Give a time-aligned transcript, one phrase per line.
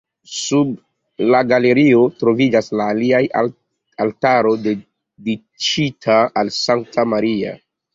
[0.35, 0.69] Sub
[1.35, 7.59] la galerio troviĝas la alia altaro dediĉita al Sankta Maria.